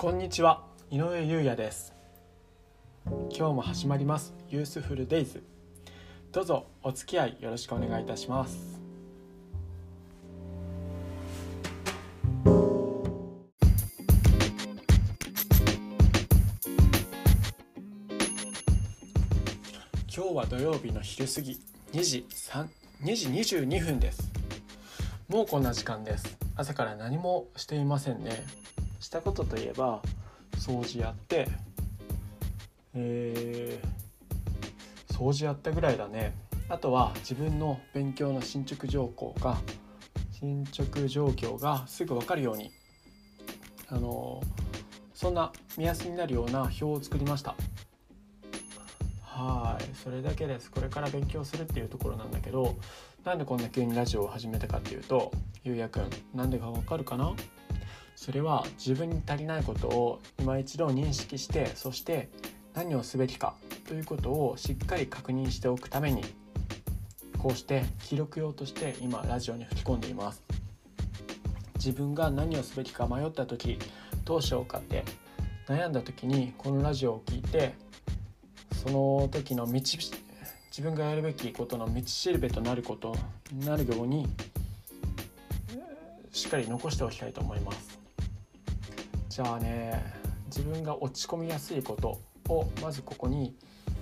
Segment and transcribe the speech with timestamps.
[0.00, 0.64] こんにちは。
[0.90, 1.92] 井上優也です。
[3.04, 4.32] 今日も始まります。
[4.48, 5.42] ユースフルデイズ。
[6.32, 8.80] どうぞお付き合いよろしくお願いいたします。
[12.46, 12.54] 今
[20.08, 21.60] 日は土曜日の昼過ぎ。
[21.92, 22.66] 2時3
[23.02, 24.32] 2時22分です。
[25.28, 26.38] もうこんな時間です。
[26.56, 28.42] 朝から何もしていませんね。
[29.00, 30.00] したことといえば
[30.56, 31.48] 掃除やって
[32.94, 36.34] えー、掃除やったぐらいだね。
[36.68, 39.58] あとは自分の勉強の進捗状況が
[40.32, 42.70] 進捗状況がすぐ分かるように
[43.88, 44.40] あの
[45.14, 47.54] そんな目安になるような表を作りました。
[49.22, 49.96] はい。
[49.96, 50.70] それだけです。
[50.70, 52.76] これから勉強するっていうところなんだけど
[53.24, 55.30] なんでこんな急にラジオを始めたかっていうと
[55.62, 57.34] ゆうやくんなんでかわかるかな？
[58.20, 62.28] それは自分に足りないことを今一度認識してそして
[62.74, 63.54] 何をすべきか
[63.88, 66.22] ということをしっかり確認しておくために
[67.38, 70.42] こうして記録用として今ラジオに吹き込んでいます。
[71.76, 73.78] 自分が何をすべきか迷った時
[74.26, 75.02] どうしようかって
[75.66, 77.72] 悩んだ時にこのラジオを聞いて
[78.84, 83.16] その時の道自分がやるべきことの道しるべとなること
[83.50, 84.28] になるように
[86.32, 87.89] しっかり残しておきたいと思います。
[89.30, 90.12] じゃあね
[90.46, 92.20] 自分が落ち込みやすいこと
[92.52, 93.54] をまずここに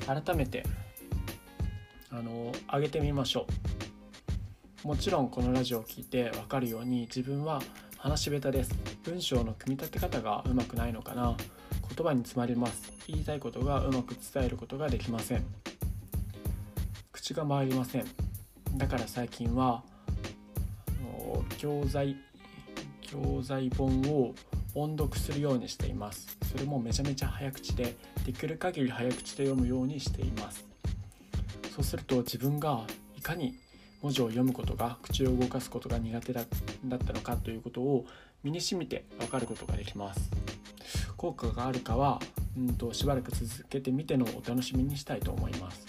[0.07, 0.65] 改めて
[2.11, 3.47] あの上げてみましょ
[4.85, 4.89] う。
[4.89, 7.61] もちろんこのラジオを聴いて分かるように自分は
[7.98, 8.75] 話し下手です。
[9.05, 11.37] 文章の組み立て方がうまくないのかな。
[11.95, 12.91] 言葉に詰まります。
[13.07, 15.45] 言いたいことがうまく伝えることができません。
[17.13, 18.07] 口が回りません。
[18.79, 19.83] だから最近は
[21.59, 22.17] 教材
[23.03, 24.33] 教材本を
[24.81, 26.39] 音読するようにしています。
[26.53, 30.64] それもめちゃめちゃ早口でできる限り早口で読むようにしています。
[31.75, 32.85] そうすると自分が
[33.17, 33.58] いかに
[34.02, 36.47] 文字を読むことが口を動かすことが苦手だっ
[36.86, 38.07] たのかということを
[38.45, 40.30] 身に染みて分かることができます。
[41.17, 42.20] 効果があるかは
[42.57, 45.86] うんとしばらく続けてみてのお楽しみにしたいと思います。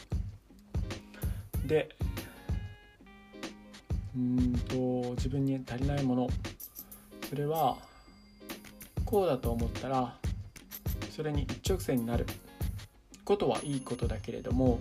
[1.66, 1.90] で
[4.16, 6.30] うんと自分に足りないもの。
[7.30, 7.78] それは
[9.10, 10.14] こうだと思ったら
[11.10, 12.28] それに一直線になる
[13.26, 14.78] ことはいいことだけれども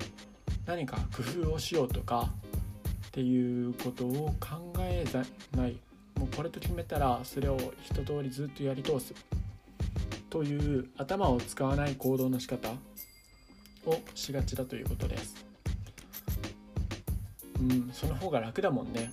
[0.66, 2.28] 何か工夫をしようとか
[3.06, 5.06] っていうことを考え
[5.56, 5.78] ない
[6.18, 9.14] もうこれと決めたらそれを一通りずっとやり通す
[10.28, 12.68] という頭を使わない行動の仕方
[13.86, 15.46] をしがちだということです。
[17.60, 19.10] うん、その方が楽だもんね。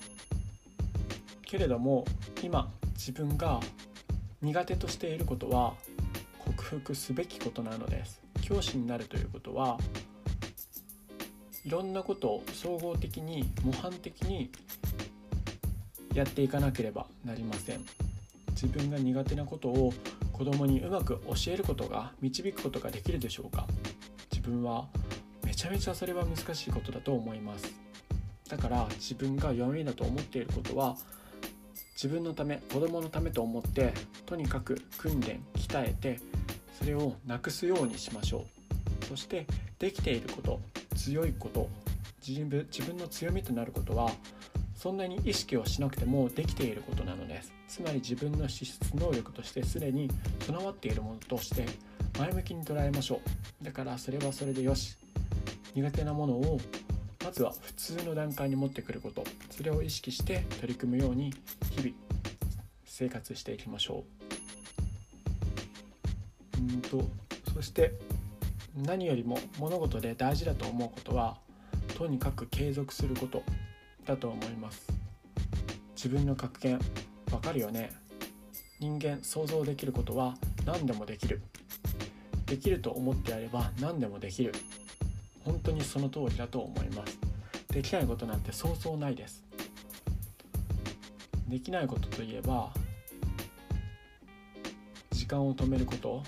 [1.43, 2.03] けれども
[2.43, 3.61] 今自分が
[4.41, 5.73] 苦手としていることは
[6.39, 8.21] 克服すべきことなのです。
[8.41, 9.79] 教師になるということは
[11.65, 14.51] いろんなことを総合的に模範的に
[16.13, 17.83] やっていかなければなりません。
[18.51, 19.93] 自分が苦手なことを
[20.31, 23.67] 子供にうまく教えることが導くことができるでしょうか。
[24.31, 24.87] 自分は
[25.43, 27.73] めちゃめちゃそれは難しいことだと思います。
[28.47, 30.95] だから自分が弱みだと思っていることは
[32.05, 33.91] 自分のため子供のためと思って
[34.27, 36.19] とにかく訓練鍛えて
[36.77, 38.45] それをなくすようにしましょ
[39.01, 39.05] う。
[39.05, 39.47] そして
[39.79, 40.61] できていること
[40.95, 41.67] 強いこと
[42.25, 44.11] 自分自分の強みとなることは
[44.75, 47.51] そんなに意識をしなくてもできていることなのです。
[47.67, 50.07] つまり自分の資質能力としてすでに
[50.41, 51.65] 備わっているものとして
[52.19, 53.19] 前向きに捉えましょ
[53.61, 53.65] う。
[53.65, 54.95] だからそれはそれでよし。
[55.73, 56.59] 苦手なものを
[57.25, 59.23] まずは普通の段階に持ってくること。
[59.49, 61.33] それを意識して取り組むように
[61.71, 61.95] 日々
[62.85, 64.03] 生活していきましょ
[66.59, 66.61] う。
[66.61, 67.01] うんと
[67.51, 67.93] そして
[68.75, 71.37] 何よりも物事で大事だと思うことは
[71.97, 73.41] とにかく継続すること。
[74.05, 74.87] だと思います。
[75.95, 76.79] 自分の格言
[77.31, 77.91] わかるよね。
[78.79, 81.41] 人間想像できることは何でもできる。
[82.45, 84.53] できると思ってやれば何でもできる。
[85.45, 87.17] 本当にその通りだと思います。
[87.69, 89.43] できないことなんてそうそうないです。
[91.47, 92.73] できないことといえば
[95.11, 96.23] 時間を止めること。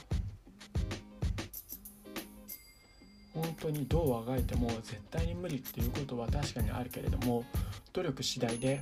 [3.33, 7.43] 本当にどうあがいても絶対に無理っていうことは確かにあるけれども
[7.93, 8.81] 努力次第で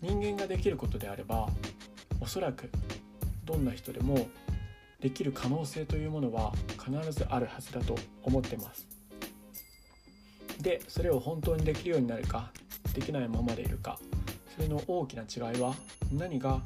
[0.00, 1.48] 人間ができることであれば
[2.20, 2.68] おそらく
[3.44, 4.26] どんな人でも
[5.04, 6.50] できる可能性というものは
[6.82, 8.88] 必ずあるはずだと思ってます。
[10.62, 12.50] でそれを本当にできるようになるか
[12.94, 13.98] できないままでいるか
[14.56, 15.74] それの大きな違いは
[16.10, 16.62] 何が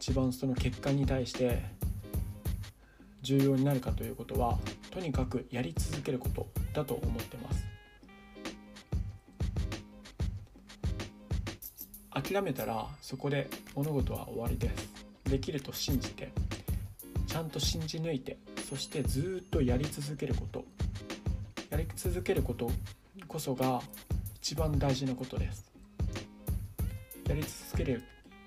[0.00, 1.62] 一番その結果に対して
[3.20, 4.56] 重要になるかということは
[4.90, 7.66] とにかくやり続けることだと思ってます。
[12.10, 14.88] 諦めたらそこで物事は終わりです。
[15.24, 16.32] できると信じて。
[17.34, 18.38] ちゃんと信じ抜いて
[18.70, 20.64] そしてずっとやり続けること。
[21.68, 22.70] やり続けること
[23.26, 23.82] こそが
[24.36, 25.68] 一番大事なことです。
[27.28, 28.00] やり続けれ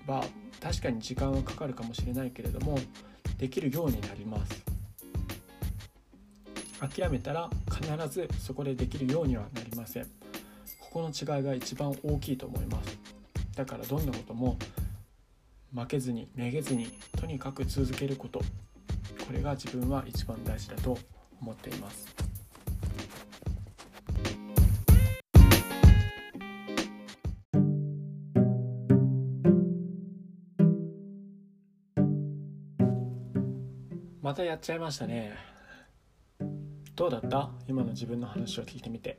[0.06, 0.24] ば
[0.58, 2.78] 確かに時間はかかるかもしれないけれども
[3.36, 4.64] できるようになります。
[6.80, 10.04] 諦めたら必ずそこでできるようにはなりません。
[10.80, 12.98] ここの違いが一番大きいと思います。
[13.54, 14.56] だからどんなことも
[15.74, 16.86] 負けずにめげずに
[17.20, 18.40] とにかく続けること。
[19.28, 20.96] これが自分は一番大事だと
[21.42, 22.16] 思っています。
[34.22, 35.34] またやっちゃいましたね。
[36.96, 37.50] どうだった？
[37.68, 39.18] 今の自分の話を聞いてみて。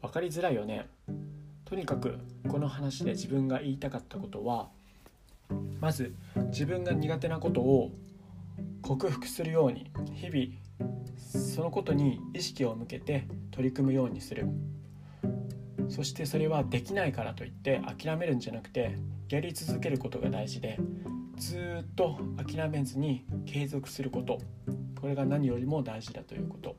[0.00, 0.86] 分かりづらいよね。
[1.64, 4.68] とにかくこの話で自分が言いたかったことは
[5.80, 6.14] まず
[6.50, 7.90] 自分が苦手なことを
[8.82, 10.46] 克服するように日々
[11.16, 14.46] そのことに意識を向けて取り組むようにする。
[15.88, 18.96] そしてそれはできないからといって諦めるんじゃなくて
[19.28, 20.78] やり続けることが大事で
[21.36, 24.38] ずっと諦めずに継続すること。
[25.00, 26.76] これが何よりも大事だということ。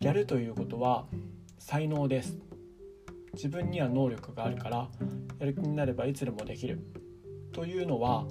[0.00, 1.06] やるということは
[1.58, 2.38] 才能です。
[3.32, 4.88] 自分には能力があるから
[5.38, 6.80] やる気になればいつでもできる。
[7.52, 8.26] というのは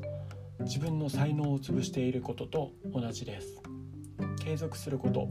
[0.63, 3.62] 自分の才能を潰していることと同じです。
[4.44, 5.30] 継続すること。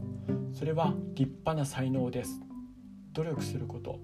[0.53, 2.39] それは立派な才能です。
[3.13, 3.99] 努力すること。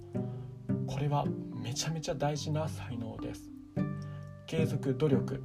[0.87, 3.49] これはめちゃめちゃ大事な才能です。
[4.47, 5.43] 継続努力。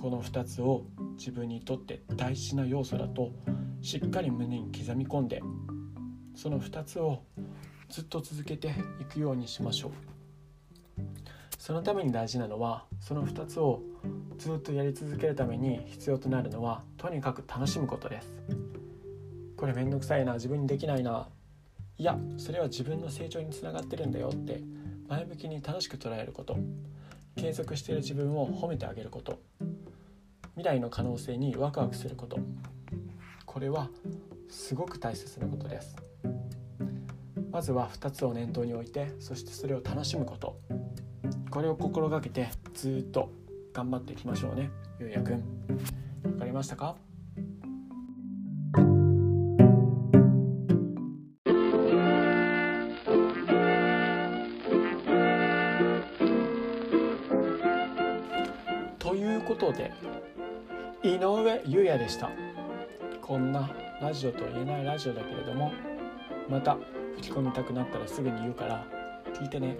[0.00, 0.86] この2つを
[1.16, 3.32] 自分にとって大事な要素だと
[3.80, 5.42] しっかり胸に刻み込んで
[6.36, 7.24] その2つを
[7.88, 8.68] ずっと続けて
[9.00, 9.92] いくようにしましょう。
[11.58, 13.82] そのために大事なのはその2つを
[14.38, 18.32] ずっとやり続けるために必要となるのはとにかく楽しむことです。
[19.56, 21.28] これめんどくさいな自分にできないな。
[21.98, 24.30] いやそれは自分の成長につながってるんだよ。
[24.32, 24.62] って
[25.08, 26.56] 前向きに楽しく捉えること。
[27.34, 29.40] 継続している自分を褒めてあげること。
[30.54, 32.38] 未来の可能性にワクワクすること。
[33.44, 33.88] これは
[34.48, 35.96] すごく大切なことです。
[37.50, 40.60] まずは2つを念頭に置いてそしてそれを楽しむこと。
[41.50, 43.32] これを心がけてずっと
[43.78, 44.72] 頑張っていきましょうね。
[44.98, 45.44] ゆうやくん。
[46.24, 46.96] 分かりましたか？
[58.98, 59.92] ということで
[61.04, 62.30] 井上優也でした。
[63.22, 63.70] こんな
[64.02, 65.70] ラジオと言えないラジオだけれども
[66.50, 66.76] また
[67.18, 68.84] 吹き込みたくなったらすぐに言うから
[69.34, 69.78] 聞いてね。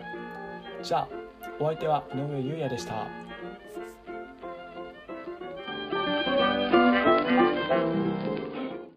[0.85, 1.09] じゃあ
[1.59, 3.09] お相手は井上優也でした。